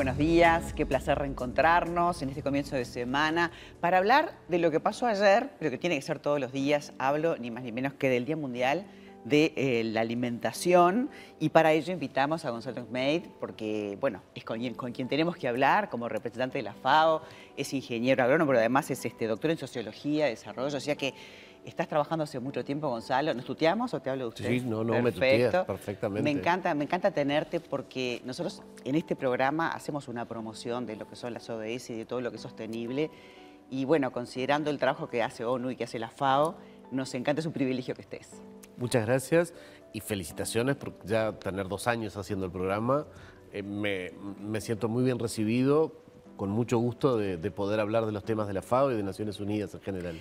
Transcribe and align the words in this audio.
buenos 0.00 0.16
días, 0.16 0.72
qué 0.72 0.86
placer 0.86 1.18
reencontrarnos 1.18 2.22
en 2.22 2.30
este 2.30 2.42
comienzo 2.42 2.74
de 2.74 2.86
semana 2.86 3.50
para 3.82 3.98
hablar 3.98 4.32
de 4.48 4.56
lo 4.56 4.70
que 4.70 4.80
pasó 4.80 5.06
ayer, 5.06 5.50
pero 5.58 5.70
que 5.70 5.76
tiene 5.76 5.94
que 5.96 6.00
ser 6.00 6.18
todos 6.20 6.40
los 6.40 6.52
días. 6.52 6.94
Hablo 6.98 7.36
ni 7.36 7.50
más 7.50 7.64
ni 7.64 7.70
menos 7.70 7.92
que 7.92 8.08
del 8.08 8.24
Día 8.24 8.34
Mundial 8.34 8.86
de 9.26 9.52
eh, 9.56 9.84
la 9.84 10.00
Alimentación 10.00 11.10
y 11.38 11.50
para 11.50 11.72
ello 11.72 11.92
invitamos 11.92 12.46
a 12.46 12.50
Gonzalo 12.50 12.86
Made 12.90 13.24
porque, 13.40 13.98
bueno, 14.00 14.22
es 14.34 14.42
con 14.42 14.58
quien, 14.92 15.06
tenemos 15.06 15.36
que 15.36 15.46
hablar 15.46 15.90
como 15.90 16.08
representante 16.08 16.56
de 16.56 16.62
la 16.62 16.72
FAO, 16.72 17.20
es 17.58 17.74
ingeniero 17.74 18.24
agrónomo, 18.24 18.48
pero 18.48 18.60
además 18.60 18.90
es 18.90 19.04
este, 19.04 19.26
doctor 19.26 19.50
en 19.50 19.58
Sociología, 19.58 20.24
Desarrollo, 20.24 20.78
o 20.78 20.80
sea 20.80 20.96
que 20.96 21.12
Estás 21.64 21.88
trabajando 21.88 22.24
hace 22.24 22.40
mucho 22.40 22.64
tiempo, 22.64 22.88
Gonzalo. 22.88 23.34
¿Nos 23.34 23.44
tuteamos 23.44 23.92
o 23.92 24.00
te 24.00 24.08
hablo 24.08 24.24
de 24.24 24.28
usted? 24.28 24.48
Sí, 24.48 24.60
no, 24.60 24.82
no, 24.82 25.00
me 25.02 25.12
tuteas 25.12 25.64
perfectamente. 25.66 26.22
Me 26.22 26.30
encanta, 26.30 26.74
me 26.74 26.84
encanta 26.84 27.10
tenerte 27.10 27.60
porque 27.60 28.22
nosotros 28.24 28.62
en 28.84 28.94
este 28.94 29.14
programa 29.14 29.68
hacemos 29.68 30.08
una 30.08 30.26
promoción 30.26 30.86
de 30.86 30.96
lo 30.96 31.06
que 31.06 31.16
son 31.16 31.34
las 31.34 31.50
ODS 31.50 31.90
y 31.90 31.98
de 31.98 32.06
todo 32.06 32.20
lo 32.22 32.30
que 32.30 32.36
es 32.36 32.42
sostenible. 32.42 33.10
Y 33.70 33.84
bueno, 33.84 34.10
considerando 34.10 34.70
el 34.70 34.78
trabajo 34.78 35.08
que 35.08 35.22
hace 35.22 35.44
ONU 35.44 35.70
y 35.70 35.76
que 35.76 35.84
hace 35.84 35.98
la 35.98 36.08
FAO, 36.08 36.56
nos 36.90 37.14
encanta, 37.14 37.40
es 37.40 37.46
un 37.46 37.52
privilegio 37.52 37.94
que 37.94 38.02
estés. 38.02 38.42
Muchas 38.78 39.04
gracias 39.06 39.54
y 39.92 40.00
felicitaciones 40.00 40.76
por 40.76 40.94
ya 41.04 41.32
tener 41.32 41.68
dos 41.68 41.86
años 41.86 42.16
haciendo 42.16 42.46
el 42.46 42.52
programa. 42.52 43.06
Eh, 43.52 43.62
me, 43.62 44.60
siento 44.60 44.88
muy 44.88 45.04
bien 45.04 45.18
recibido, 45.18 45.92
con 46.36 46.50
mucho 46.50 46.78
gusto 46.78 47.18
de, 47.18 47.36
de 47.36 47.50
poder 47.50 47.80
hablar 47.80 48.06
de 48.06 48.12
los 48.12 48.24
temas 48.24 48.48
de 48.48 48.54
la 48.54 48.62
FAO 48.62 48.92
y 48.92 48.96
de 48.96 49.02
Naciones 49.02 49.40
Unidas 49.40 49.74
en 49.74 49.82
general. 49.82 50.16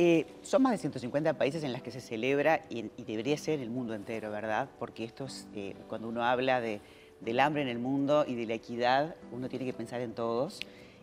Eh, 0.00 0.26
son 0.42 0.62
más 0.62 0.70
de 0.70 0.78
150 0.78 1.34
países 1.34 1.64
en 1.64 1.72
los 1.72 1.82
que 1.82 1.90
se 1.90 2.00
celebra 2.00 2.64
y, 2.70 2.84
debería 3.02 3.36
ser 3.36 3.58
el 3.58 3.68
mundo 3.68 3.94
entero, 3.94 4.30
¿verdad? 4.30 4.68
Porque 4.78 5.02
esto 5.02 5.24
es, 5.24 5.48
eh, 5.56 5.74
cuando 5.88 6.06
uno 6.06 6.22
habla 6.22 6.60
del 6.60 7.40
hambre 7.40 7.62
en 7.62 7.68
el 7.68 7.80
mundo 7.80 8.24
y 8.24 8.36
de 8.36 8.46
la 8.46 8.54
equidad, 8.54 9.16
uno 9.32 9.48
tiene 9.48 9.64
que 9.64 9.72
pensar 9.72 10.00
en 10.00 10.12
todos. 10.12 10.60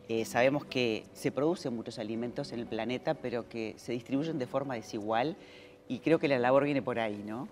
Eh, 0.07 0.23
sabemos 0.23 0.63
que 0.63 1.03
se 1.11 1.29
producen 1.33 1.75
muchos 1.75 1.99
alimentos 1.99 2.53
en 2.53 2.59
el 2.59 2.67
planeta, 2.67 3.15
pero 3.15 3.49
que 3.49 3.73
se 3.75 3.91
distribuyen 3.91 4.39
de 4.39 4.47
forma 4.47 4.75
desigual 4.75 5.35
y 5.89 5.99
creo 5.99 6.17
que 6.17 6.29
la 6.29 6.39
labor 6.39 6.63
viene 6.63 6.81
por 6.81 6.97
ahí, 6.97 7.21
¿no? 7.27 7.49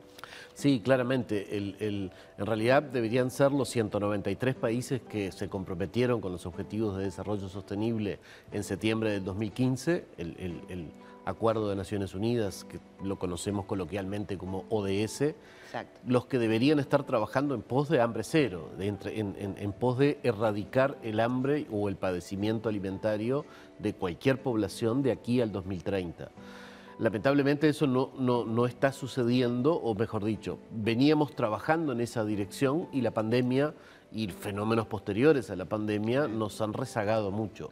Sí, 0.53 0.79
claramente. 0.79 1.57
en 1.57 2.09
realidad 2.37 2.81
deberían 2.83 3.29
ser 3.29 3.51
los 3.51 3.67
193 3.67 4.55
países 4.55 5.01
que 5.01 5.33
se 5.33 5.49
comprometieron 5.49 6.21
con 6.21 6.31
los 6.31 6.45
Objetivos 6.45 6.97
de 6.97 7.03
Desarrollo 7.03 7.49
Sostenible 7.49 8.19
en 8.53 8.63
septiembre 8.63 9.11
del 9.11 9.25
2015. 9.25 10.05
el 10.17 10.87
Acuerdo 11.25 11.69
de 11.69 11.75
Naciones 11.75 12.15
Unidas, 12.15 12.65
que 12.65 12.79
lo 13.01 13.17
conocemos 13.17 13.65
coloquialmente 13.65 14.37
como 14.37 14.65
ODS, 14.69 15.35
los 16.05 16.25
que 16.25 16.37
deberían 16.37 16.79
estar 16.79 17.03
trabajando 17.05 17.55
en 17.55 17.61
pos 17.61 17.87
de 17.87 18.01
hambre 18.01 18.23
cero, 18.23 18.69
en, 18.77 19.73
pos 19.73 19.97
de 19.97 20.19
erradicar 20.23 20.97
el 21.01 21.21
hambre 21.21 21.65
o 21.71 21.87
el 21.87 21.95
padecimiento 21.95 22.67
alimentario 22.67 23.45
de 23.79 23.93
cualquier 23.93 24.41
población 24.41 25.01
de 25.01 25.13
aquí 25.13 25.39
al 25.39 25.51
2030. 25.51 26.29
Lamentablemente 26.99 27.69
eso 27.69 27.87
no, 27.87 28.11
no, 28.17 28.65
está 28.65 28.91
sucediendo, 28.91 29.75
o 29.75 29.95
mejor 29.95 30.23
dicho, 30.25 30.59
veníamos 30.71 31.35
trabajando 31.35 31.93
en 31.93 32.01
esa 32.01 32.23
dirección 32.23 32.87
y 32.91 33.01
la 33.01 33.11
pandemia 33.11 33.73
y 34.11 34.27
fenómenos 34.27 34.87
posteriores 34.87 35.49
a 35.49 35.55
la 35.55 35.65
pandemia 35.65 36.27
nos 36.27 36.61
han 36.61 36.73
rezagado 36.73 37.31
mucho. 37.31 37.71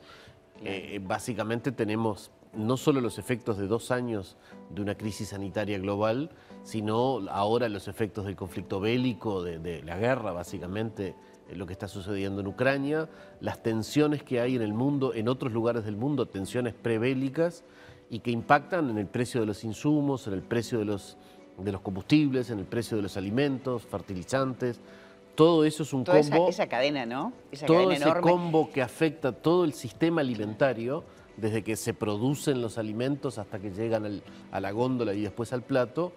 Eh, 0.64 1.00
básicamente 1.04 1.72
tenemos 1.72 2.32
no 2.54 2.78
solo 2.78 3.02
los 3.02 3.18
efectos 3.18 3.58
de 3.58 3.68
dos 3.68 3.92
años 3.92 4.36
de 4.70 4.82
una 4.82 4.96
crisis 4.96 5.30
sanitaria 5.30 5.78
global, 5.80 6.32
sino 6.64 7.22
ahora 7.30 7.70
los 7.70 7.88
efectos 7.88 8.26
del 8.26 8.36
conflicto 8.36 8.80
bélico, 8.80 9.44
de, 9.44 9.82
la 9.84 9.98
guerra 9.98 10.32
básicamente, 10.32 11.16
eh, 11.50 11.56
lo 11.56 11.66
que 11.66 11.74
está 11.74 11.88
sucediendo 11.88 12.42
en 12.42 12.48
Ucrania, 12.48 13.10
las 13.40 13.64
tensiones 13.64 14.24
que 14.24 14.40
hay 14.40 14.56
en 14.56 14.62
el 14.62 14.74
mundo, 14.74 15.14
en 15.14 15.28
otros 15.28 15.52
lugares 15.52 15.86
del 15.86 15.96
mundo, 15.96 16.28
tensiones 16.28 16.74
prebélicas 16.74 17.64
y 18.10 18.20
que 18.20 18.32
impactan 18.32 18.90
en 18.90 18.98
el 18.98 19.08
precio 19.08 19.40
de 19.40 19.48
los 19.48 19.64
insumos, 19.64 20.28
en 20.28 20.34
el 20.34 20.42
precio 20.42 20.80
de 20.80 20.86
los, 20.86 21.18
de 21.58 21.72
los 21.72 21.82
combustibles, 21.82 22.50
en 22.50 22.60
el 22.60 22.66
precio 22.66 22.98
de 22.98 23.04
los 23.04 23.18
alimentos, 23.18 23.84
fertilizantes. 23.84 24.80
Todo 25.36 25.64
eso 25.64 25.84
es 25.84 25.94
un 25.94 26.04
combo. 26.04 26.50
Esa, 26.50 26.68
cadena, 26.68 27.06
¿no? 27.06 27.32
todo 27.66 27.90
ese 27.92 28.14
combo 28.20 28.70
que 28.70 28.82
afecta 28.82 29.32
todo 29.32 29.64
el 29.64 29.74
sistema 29.74 30.20
alimentario 30.20 31.06
desde 31.38 31.64
que 31.64 31.76
se 31.76 31.94
producen 31.94 32.62
los 32.62 32.78
alimentos 32.78 33.38
hasta 33.38 33.60
que 33.60 33.72
llegan 33.72 34.22
a 34.52 34.60
la 34.60 34.72
góndola 34.72 35.14
y 35.14 35.22
después 35.22 35.54
al 35.54 35.64
plato, 35.64 36.14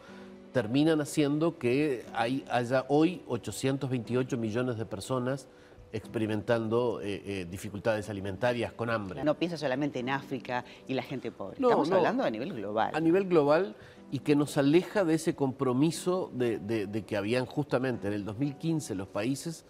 terminan 0.52 1.00
haciendo 1.00 1.58
que 1.58 2.04
hay, 2.14 2.44
haya 2.50 2.84
hoy 2.88 3.22
828 3.26 4.36
millones 4.36 4.78
de 4.78 4.86
personas 4.86 5.48
experimentando 5.92 7.00
eh, 7.00 7.22
eh, 7.24 7.46
dificultades 7.48 8.08
alimentarias 8.08 8.72
con 8.72 8.90
hambre. 8.90 9.22
No 9.24 9.36
piensa 9.36 9.56
solamente 9.56 10.00
en 10.00 10.10
África 10.10 10.64
y 10.88 10.94
la 10.94 11.02
gente 11.02 11.30
pobre, 11.30 11.56
estamos 11.60 11.90
hablando 11.90 12.24
a 12.24 12.30
nivel 12.30 12.52
global. 12.52 12.90
A 12.94 13.00
nivel 13.00 13.28
global 13.28 13.76
y 14.10 14.20
que 14.20 14.36
nos 14.36 14.56
aleja 14.56 15.04
de 15.04 15.14
ese 15.14 15.34
compromiso 15.34 16.30
de 16.34 17.04
que 17.06 17.16
habían 17.16 17.46
justamente 17.46 18.08
en 18.08 18.12
el 18.12 18.24
2015 18.24 18.94
los 18.94 19.08
países 19.08 19.64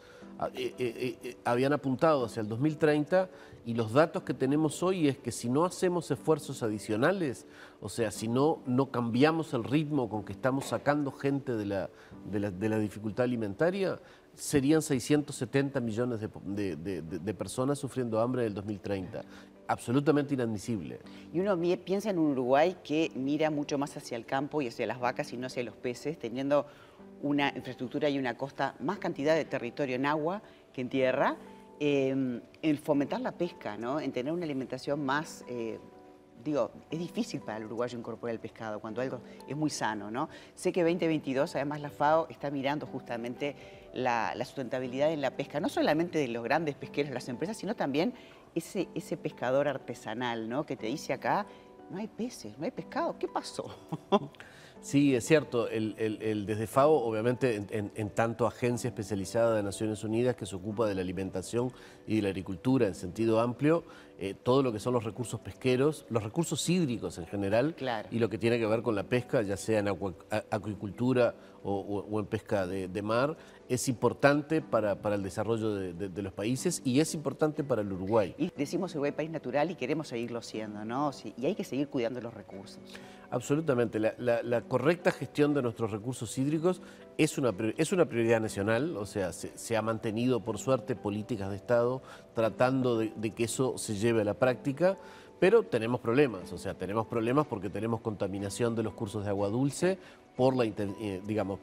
eh, 0.54 0.74
eh, 0.78 1.18
eh, 1.22 1.36
habían 1.44 1.72
apuntado 1.72 2.24
hacia 2.24 2.40
el 2.40 2.48
2030 2.48 3.30
y 3.66 3.74
los 3.74 3.92
datos 3.92 4.24
que 4.24 4.34
tenemos 4.34 4.82
hoy 4.82 5.08
es 5.08 5.16
que 5.16 5.30
si 5.30 5.48
no 5.48 5.64
hacemos 5.64 6.10
esfuerzos 6.10 6.62
adicionales, 6.62 7.46
o 7.80 7.88
sea, 7.88 8.10
si 8.10 8.28
no, 8.28 8.60
no 8.66 8.90
cambiamos 8.90 9.54
el 9.54 9.64
ritmo 9.64 10.08
con 10.08 10.24
que 10.24 10.32
estamos 10.32 10.66
sacando 10.66 11.12
gente 11.12 11.52
de 11.52 11.66
la, 11.66 11.90
de 12.30 12.68
la, 12.68 12.78
dificultad 12.78 13.24
alimentaria, 13.24 14.00
serían 14.34 14.82
670 14.82 15.80
millones 15.80 16.20
de, 16.20 16.76
de, 16.76 17.34
personas 17.34 17.78
sufriendo 17.78 18.20
hambre 18.20 18.42
en 18.42 18.48
el 18.48 18.54
2030 18.54 19.22
absolutamente 19.66 20.34
inadmisible. 20.34 21.00
Y 21.32 21.40
uno 21.40 21.58
piensa 21.84 22.10
en 22.10 22.18
un 22.18 22.32
Uruguay 22.32 22.76
que 22.84 23.10
mira 23.14 23.50
mucho 23.50 23.78
más 23.78 23.96
hacia 23.96 24.16
el 24.16 24.26
campo 24.26 24.60
y 24.60 24.68
hacia 24.68 24.86
las 24.86 25.00
vacas 25.00 25.32
y 25.32 25.36
no 25.36 25.46
hacia 25.46 25.62
los 25.62 25.74
peces, 25.74 26.18
teniendo 26.18 26.66
una 27.24 27.52
infraestructura 27.56 28.08
y 28.10 28.18
una 28.18 28.36
costa, 28.36 28.74
más 28.80 28.98
cantidad 28.98 29.34
de 29.34 29.46
territorio 29.46 29.96
en 29.96 30.04
agua 30.04 30.42
que 30.74 30.82
en 30.82 30.90
tierra, 30.90 31.36
em, 31.80 32.40
en 32.60 32.78
fomentar 32.78 33.20
la 33.20 33.32
pesca, 33.32 33.78
¿no? 33.78 33.98
en 33.98 34.12
tener 34.12 34.32
una 34.32 34.44
alimentación 34.44 35.04
más... 35.04 35.44
Eh, 35.48 35.78
digo, 36.44 36.70
es 36.90 36.98
difícil 36.98 37.40
para 37.40 37.56
el 37.56 37.64
uruguayo 37.64 37.98
incorporar 37.98 38.34
el 38.34 38.40
pescado 38.40 38.78
cuando 38.78 39.00
algo 39.00 39.22
es 39.48 39.56
muy 39.56 39.70
sano, 39.70 40.10
¿no? 40.10 40.28
Sé 40.54 40.72
que 40.72 40.82
2022, 40.82 41.56
además 41.56 41.80
la 41.80 41.88
FAO 41.88 42.26
está 42.28 42.50
mirando 42.50 42.84
justamente 42.86 43.56
la, 43.94 44.34
sustentabilidad 44.44 45.10
en 45.10 45.22
la 45.22 45.30
pesca, 45.30 45.58
no 45.60 45.70
solamente 45.70 46.18
de 46.18 46.28
los 46.28 46.44
grandes 46.44 46.74
pesqueros, 46.74 47.14
las 47.14 47.30
empresas, 47.30 47.56
sino 47.56 47.74
también 47.74 48.12
ese, 48.54 48.88
ese 48.94 49.16
pescador 49.16 49.68
artesanal, 49.68 50.46
¿no? 50.46 50.66
Que 50.66 50.76
te 50.76 50.88
dice 50.88 51.14
acá, 51.14 51.46
no 51.88 51.96
hay 51.96 52.08
peces, 52.08 52.58
no 52.58 52.66
hay 52.66 52.72
pescado, 52.72 53.18
¿qué 53.18 53.26
pasó? 53.26 53.74
Sí, 54.84 55.14
es 55.14 55.24
cierto. 55.24 55.66
El, 55.70 56.44
desde 56.46 56.66
FAO, 56.66 56.92
obviamente, 56.92 57.56
en, 57.70 58.10
tanto 58.10 58.46
agencia 58.46 58.88
especializada 58.88 59.56
de 59.56 59.62
Naciones 59.62 60.04
Unidas 60.04 60.36
que 60.36 60.44
se 60.44 60.54
ocupa 60.54 60.86
de 60.86 60.94
la 60.94 61.00
alimentación 61.00 61.72
y 62.06 62.16
de 62.16 62.22
la 62.22 62.28
agricultura 62.28 62.86
en 62.86 62.94
sentido 62.94 63.40
amplio, 63.40 63.84
eh, 64.18 64.34
todo 64.34 64.62
lo 64.62 64.72
que 64.72 64.78
son 64.78 64.94
los 64.94 65.04
recursos 65.04 65.40
pesqueros, 65.40 66.06
los 66.08 66.22
recursos 66.22 66.68
hídricos 66.68 67.18
en 67.18 67.26
general, 67.26 67.74
y 68.10 68.18
lo 68.18 68.28
que 68.28 68.38
tiene 68.38 68.58
que 68.58 68.66
ver 68.66 68.82
con 68.82 68.94
la 68.94 69.04
pesca, 69.04 69.42
ya 69.42 69.56
sea 69.56 69.80
en 69.80 69.88
acuicultura 70.50 71.34
o, 71.62 72.20
en 72.20 72.26
pesca 72.26 72.66
de 72.66 73.02
mar, 73.02 73.36
es 73.68 73.88
importante 73.88 74.60
para, 74.60 74.98
el 75.14 75.22
desarrollo 75.22 75.74
de, 75.74 76.22
los 76.22 76.32
países 76.32 76.82
y 76.84 77.00
es 77.00 77.14
importante 77.14 77.64
para 77.64 77.82
el 77.82 77.92
Uruguay. 77.92 78.34
Y 78.38 78.50
decimos 78.56 78.92
Uruguay 78.92 79.12
país 79.12 79.30
natural 79.30 79.70
y 79.70 79.74
queremos 79.74 80.08
seguirlo 80.08 80.42
siendo, 80.42 80.84
¿no? 80.84 81.10
y 81.36 81.46
hay 81.46 81.54
que 81.54 81.64
seguir 81.64 81.88
cuidando 81.88 82.20
los 82.20 82.34
recursos. 82.34 82.80
Absolutamente. 83.30 83.98
La, 83.98 84.60
correcta 84.62 85.10
gestión 85.10 85.54
de 85.54 85.62
nuestros 85.62 85.90
recursos 85.90 86.36
hídricos 86.38 86.80
es 87.18 87.38
una, 87.38 87.52
es 87.76 87.92
una 87.92 88.06
prioridad 88.06 88.40
nacional, 88.40 88.96
o 88.96 89.06
sea, 89.06 89.32
se, 89.32 89.76
ha 89.76 89.82
mantenido, 89.82 90.40
por 90.40 90.58
suerte, 90.58 90.94
políticas 90.94 91.50
de 91.50 91.56
Estado 91.56 92.02
tratando 92.34 92.98
de, 92.98 93.30
que 93.34 93.44
eso 93.44 93.78
se 93.78 93.94
lleve 94.04 94.20
a 94.20 94.24
la 94.24 94.34
práctica, 94.34 94.98
pero 95.40 95.62
tenemos 95.62 96.00
problemas, 96.00 96.52
o 96.52 96.58
sea, 96.58 96.74
tenemos 96.74 97.06
problemas 97.06 97.46
porque 97.46 97.70
tenemos 97.70 98.00
contaminación 98.00 98.74
de 98.76 98.82
los 98.82 98.94
cursos 98.94 99.24
de 99.24 99.30
agua 99.30 99.48
dulce 99.48 99.98
por 100.36 100.54
la, 100.56 100.64
eh, 100.64 101.22
digamos, 101.26 101.58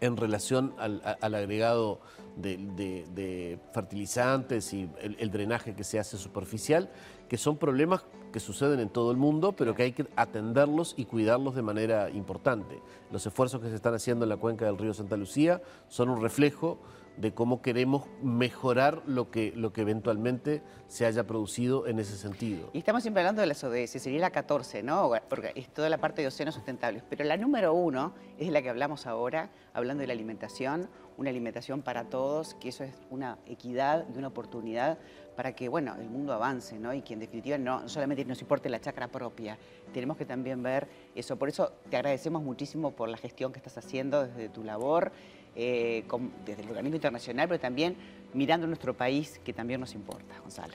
en, 0.00 0.16
relación 0.16 0.74
al, 0.78 1.00
agregado 1.22 2.00
de, 2.36 3.58
fertilizantes 3.72 4.72
y 4.72 4.88
el, 5.00 5.30
drenaje 5.30 5.74
que 5.74 5.84
se 5.84 5.98
hace 5.98 6.16
superficial, 6.16 6.90
que 7.28 7.36
son 7.36 7.56
problemas 7.56 8.04
que 8.32 8.40
suceden 8.40 8.80
en 8.80 8.88
todo 8.88 9.10
el 9.12 9.16
mundo, 9.16 9.52
pero 9.52 9.74
que 9.74 9.84
hay 9.84 9.92
que 9.92 10.06
atenderlos 10.16 10.94
y 10.96 11.04
cuidarlos 11.04 11.54
de 11.54 11.62
manera 11.62 12.10
importante. 12.10 12.80
Los 13.12 13.24
esfuerzos 13.24 13.60
que 13.60 13.68
se 13.68 13.76
están 13.76 13.94
haciendo 13.94 14.24
en 14.24 14.30
la 14.30 14.36
cuenca 14.36 14.66
del 14.66 14.78
río 14.78 14.92
Santa 14.92 15.16
Lucía 15.16 15.62
son 15.88 16.10
un 16.10 16.20
reflejo 16.20 16.78
de 17.20 17.34
cómo 17.34 17.62
queremos 17.62 18.04
mejorar 18.22 19.02
lo 19.06 19.30
que, 19.30 19.52
lo 19.56 19.72
que 19.72 19.82
eventualmente 19.82 20.62
se 20.86 21.04
haya 21.04 21.26
producido 21.26 21.86
en 21.86 21.98
ese 21.98 22.16
sentido. 22.16 22.70
Y 22.72 22.78
estamos 22.78 23.02
siempre 23.02 23.22
hablando 23.22 23.40
de 23.40 23.48
las 23.48 23.62
ODS, 23.64 23.90
sería 23.90 24.20
la 24.20 24.30
14, 24.30 24.82
¿no? 24.82 25.10
Porque 25.28 25.52
es 25.54 25.68
toda 25.68 25.88
la 25.88 25.98
parte 25.98 26.22
de 26.22 26.28
océanos 26.28 26.54
sustentables. 26.54 27.02
Pero 27.08 27.24
la 27.24 27.36
número 27.36 27.74
uno 27.74 28.14
es 28.38 28.50
la 28.50 28.62
que 28.62 28.70
hablamos 28.70 29.06
ahora, 29.06 29.50
hablando 29.74 30.02
de 30.02 30.06
la 30.06 30.12
alimentación, 30.12 30.88
una 31.18 31.30
alimentación 31.30 31.82
para 31.82 32.04
todos, 32.04 32.54
que 32.54 32.70
eso 32.70 32.84
es 32.84 32.94
una 33.10 33.38
equidad 33.46 34.06
y 34.14 34.18
una 34.18 34.28
oportunidad 34.28 34.98
para 35.36 35.54
que, 35.54 35.68
bueno, 35.68 35.94
el 36.00 36.08
mundo 36.08 36.32
avance, 36.32 36.78
¿no? 36.78 36.94
Y 36.94 37.02
que 37.02 37.14
en 37.14 37.20
definitiva 37.20 37.58
no 37.58 37.88
solamente 37.88 38.24
nos 38.24 38.40
importe 38.40 38.68
la 38.68 38.80
chacra 38.80 39.08
propia, 39.08 39.58
tenemos 39.92 40.16
que 40.16 40.24
también 40.24 40.62
ver 40.62 40.88
eso. 41.14 41.36
Por 41.36 41.48
eso 41.48 41.72
te 41.90 41.96
agradecemos 41.96 42.42
muchísimo 42.42 42.92
por 42.92 43.08
la 43.08 43.16
gestión 43.16 43.52
que 43.52 43.58
estás 43.58 43.76
haciendo 43.78 44.26
desde 44.26 44.48
tu 44.48 44.64
labor 44.64 45.12
eh, 45.56 46.04
desde 46.46 46.62
el 46.62 46.68
organismo 46.68 46.96
internacional, 46.96 47.48
pero 47.48 47.60
también 47.60 47.96
mirando 48.32 48.66
nuestro 48.68 48.96
país, 48.96 49.40
que 49.44 49.52
también 49.52 49.80
nos 49.80 49.94
importa, 49.94 50.38
Gonzalo. 50.40 50.74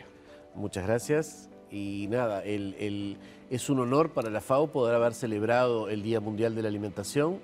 Muchas 0.56 0.86
gracias. 0.86 1.50
Y 1.72 2.08
nada, 2.10 2.44
es 2.44 3.70
un 3.70 3.80
honor 3.80 4.12
para 4.12 4.30
la 4.30 4.42
FAO 4.42 4.68
poder 4.68 4.94
haber 4.94 5.14
celebrado 5.14 5.90
el 5.90 6.04
Día 6.04 6.20
Mundial 6.20 6.54
de 6.54 6.62
la 6.62 6.68
Alimentación. 6.68 7.40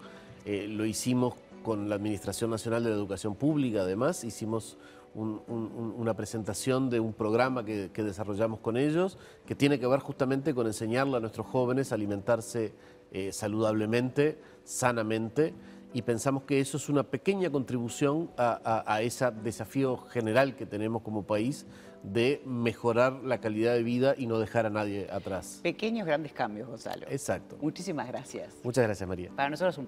Eh, 0.45 0.67
lo 0.67 0.85
hicimos 0.85 1.33
con 1.63 1.89
la 1.89 1.95
Administración 1.95 2.49
Nacional 2.49 2.83
de 2.83 2.89
la 2.89 2.95
Educación 2.95 3.35
Pública, 3.35 3.81
además, 3.81 4.23
hicimos 4.23 4.77
una 5.15 6.13
presentación 6.13 6.89
de 6.89 6.99
un 6.99 7.13
programa 7.13 7.65
que, 7.65 7.89
desarrollamos 7.89 8.59
con 8.59 8.77
ellos, 8.77 9.17
que 9.45 9.55
tiene 9.55 9.79
que 9.79 9.87
ver 9.87 9.99
justamente 9.99 10.53
con 10.53 10.67
enseñarle 10.67 11.17
a 11.17 11.19
nuestros 11.19 11.47
jóvenes 11.47 11.91
a 11.91 11.95
alimentarse 11.95 12.73
eh, 13.11 13.31
saludablemente, 13.31 14.39
sanamente, 14.63 15.53
y 15.93 16.03
pensamos 16.03 16.43
que 16.43 16.59
eso 16.59 16.77
es 16.77 16.87
una 16.89 17.03
pequeña 17.03 17.49
contribución 17.49 18.29
a, 18.37 19.01
ese 19.01 19.31
desafío 19.31 19.97
general 19.97 20.55
que 20.55 20.67
tenemos 20.67 21.01
como 21.01 21.23
país 21.23 21.65
de 22.03 22.41
mejorar 22.45 23.13
la 23.23 23.41
calidad 23.41 23.73
de 23.73 23.83
vida 23.83 24.13
y 24.17 24.27
no 24.27 24.39
dejar 24.39 24.65
a 24.65 24.69
nadie 24.69 25.07
atrás. 25.11 25.59
Pequeños 25.63 26.05
grandes 26.05 26.31
cambios, 26.31 26.67
Gonzalo. 26.67 27.07
Exacto. 27.09 27.57
Muchísimas 27.59 28.07
gracias. 28.07 28.55
Muchas 28.63 28.85
gracias, 28.85 29.07
María. 29.07 29.31
Para 29.35 29.49
nosotros 29.49 29.75
un 29.75 29.77